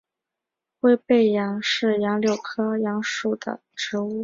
[0.79, 4.19] 灰背杨是杨柳科杨属的植物。